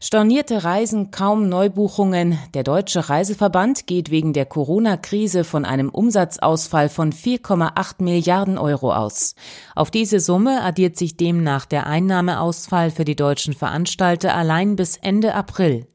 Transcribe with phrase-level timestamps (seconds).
[0.00, 2.38] Stornierte Reisen, kaum Neubuchungen.
[2.54, 9.34] Der Deutsche Reiseverband geht wegen der Corona-Krise von einem Umsatzausfall von 4,8 Milliarden Euro aus.
[9.74, 15.34] Auf diese Summe addiert sich demnach der Einnahmeausfall für die deutschen Veranstalter allein bis Ende
[15.34, 15.86] April.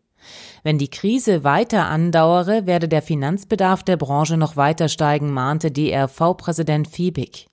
[0.64, 6.88] Wenn die Krise weiter andauere, werde der Finanzbedarf der Branche noch weiter steigen, mahnte DRV-Präsident
[6.88, 7.48] Fiebig.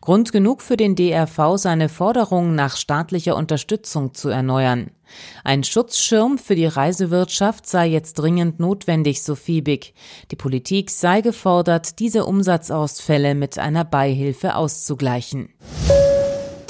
[0.00, 4.90] Grund genug für den DRV, seine Forderung nach staatlicher Unterstützung zu erneuern.
[5.44, 9.94] Ein Schutzschirm für die Reisewirtschaft sei jetzt dringend notwendig, so Fiebig.
[10.30, 15.50] Die Politik sei gefordert, diese Umsatzausfälle mit einer Beihilfe auszugleichen.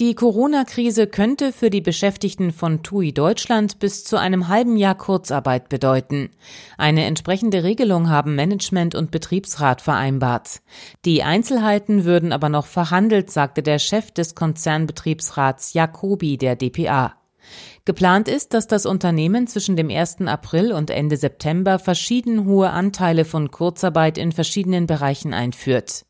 [0.01, 5.69] Die Corona-Krise könnte für die Beschäftigten von TUI Deutschland bis zu einem halben Jahr Kurzarbeit
[5.69, 6.30] bedeuten.
[6.77, 10.62] Eine entsprechende Regelung haben Management und Betriebsrat vereinbart.
[11.05, 17.15] Die Einzelheiten würden aber noch verhandelt, sagte der Chef des Konzernbetriebsrats Jacobi der DPA.
[17.84, 20.22] Geplant ist, dass das Unternehmen zwischen dem 1.
[20.22, 26.05] April und Ende September verschieden hohe Anteile von Kurzarbeit in verschiedenen Bereichen einführt.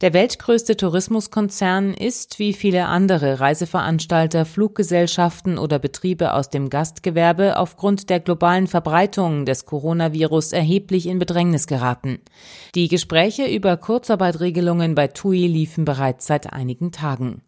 [0.00, 8.08] Der weltgrößte Tourismuskonzern ist, wie viele andere Reiseveranstalter, Fluggesellschaften oder Betriebe aus dem Gastgewerbe, aufgrund
[8.08, 12.20] der globalen Verbreitung des Coronavirus erheblich in Bedrängnis geraten.
[12.76, 17.42] Die Gespräche über Kurzarbeitregelungen bei TUI liefen bereits seit einigen Tagen.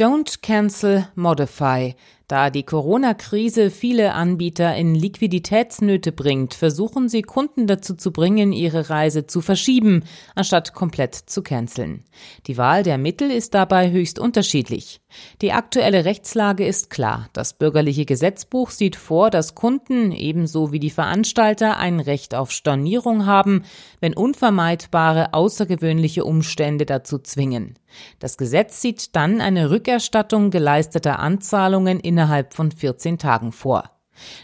[0.00, 1.94] Don't cancel, modify.
[2.30, 8.88] Da die Corona-Krise viele Anbieter in Liquiditätsnöte bringt, versuchen sie Kunden dazu zu bringen, ihre
[8.88, 10.04] Reise zu verschieben,
[10.36, 12.04] anstatt komplett zu canceln.
[12.46, 15.00] Die Wahl der Mittel ist dabei höchst unterschiedlich.
[15.42, 17.28] Die aktuelle Rechtslage ist klar.
[17.32, 23.26] Das bürgerliche Gesetzbuch sieht vor, dass Kunden ebenso wie die Veranstalter ein Recht auf Stornierung
[23.26, 23.64] haben,
[23.98, 27.74] wenn unvermeidbare außergewöhnliche Umstände dazu zwingen.
[28.20, 33.99] Das Gesetz sieht dann eine Rückerstattung geleisteter Anzahlungen in innerhalb von 14 Tagen vor.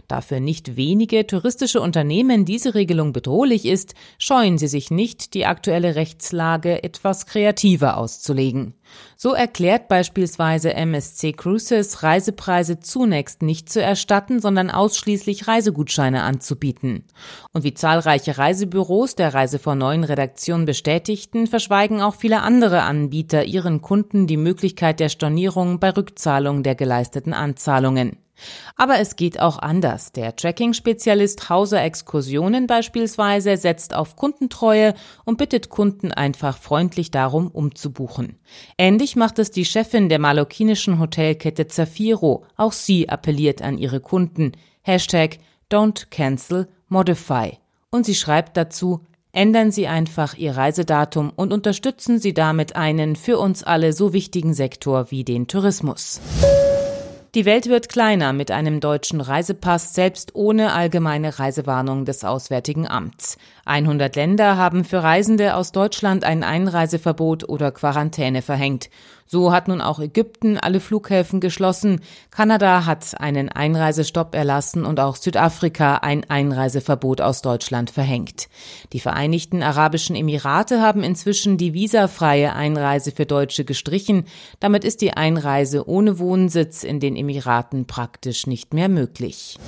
[0.09, 5.47] Da für nicht wenige touristische Unternehmen diese Regelung bedrohlich ist, scheuen sie sich nicht, die
[5.47, 8.75] aktuelle Rechtslage etwas kreativer auszulegen.
[9.16, 17.04] So erklärt beispielsweise MSC Cruises, Reisepreise zunächst nicht zu erstatten, sondern ausschließlich Reisegutscheine anzubieten.
[17.53, 23.44] Und wie zahlreiche Reisebüros der Reise vor neuen Redaktion bestätigten, verschweigen auch viele andere Anbieter
[23.44, 28.19] ihren Kunden die Möglichkeit der Stornierung bei Rückzahlung der geleisteten Anzahlungen.
[28.77, 30.13] Aber es geht auch anders.
[30.13, 38.39] Der Tracking-Spezialist Hauser Exkursionen beispielsweise setzt auf Kundentreue und bittet Kunden einfach freundlich darum, umzubuchen.
[38.79, 42.45] Ähnlich macht es die Chefin der malokinischen Hotelkette Zafiro.
[42.57, 44.53] Auch sie appelliert an ihre Kunden.
[44.83, 45.39] Hashtag
[45.71, 47.59] Don't Cancel, Modify.
[47.91, 49.01] Und sie schreibt dazu,
[49.33, 54.55] ändern Sie einfach Ihr Reisedatum und unterstützen Sie damit einen für uns alle so wichtigen
[54.55, 56.21] Sektor wie den Tourismus.
[57.37, 63.37] Die Welt wird kleiner mit einem deutschen Reisepass, selbst ohne allgemeine Reisewarnung des Auswärtigen Amts.
[63.67, 68.89] 100 Länder haben für Reisende aus Deutschland ein Einreiseverbot oder Quarantäne verhängt.
[69.29, 75.17] So hat nun auch Ägypten alle Flughäfen geschlossen, Kanada hat einen Einreisestopp erlassen und auch
[75.17, 78.49] Südafrika ein Einreiseverbot aus Deutschland verhängt.
[78.93, 84.27] Die Vereinigten Arabischen Emirate haben inzwischen die visafreie Einreise für Deutsche gestrichen.
[84.61, 89.59] Damit ist die Einreise ohne Wohnsitz in den Emiraten praktisch nicht mehr möglich.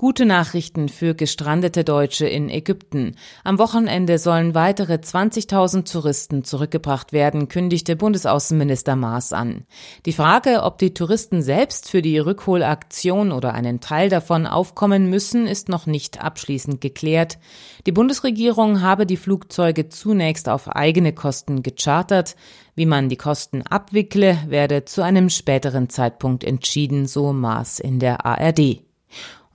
[0.00, 3.16] Gute Nachrichten für gestrandete Deutsche in Ägypten.
[3.42, 9.64] Am Wochenende sollen weitere 20.000 Touristen zurückgebracht werden, kündigte Bundesaußenminister Maas an.
[10.06, 15.48] Die Frage, ob die Touristen selbst für die Rückholaktion oder einen Teil davon aufkommen müssen,
[15.48, 17.38] ist noch nicht abschließend geklärt.
[17.84, 22.36] Die Bundesregierung habe die Flugzeuge zunächst auf eigene Kosten gechartert.
[22.76, 28.24] Wie man die Kosten abwickle, werde zu einem späteren Zeitpunkt entschieden, so Maas in der
[28.24, 28.84] ARD.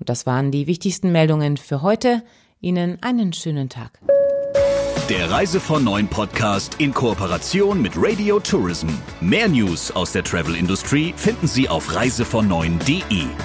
[0.04, 2.24] Und das waren die wichtigsten Meldungen für heute.
[2.60, 4.02] Ihnen einen schönen Tag.
[5.08, 8.90] Der Reise von Neuen Podcast in Kooperation mit Radio Tourism.
[9.22, 12.50] Mehr News aus der Travel Industry finden Sie auf reisevon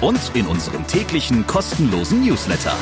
[0.01, 2.75] und in unserem täglichen kostenlosen Newsletter.